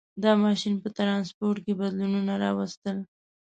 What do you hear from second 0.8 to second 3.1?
په ټرانسپورټ کې بدلونونه راوستل.